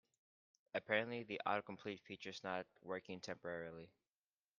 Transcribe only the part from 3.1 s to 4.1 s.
temporarily.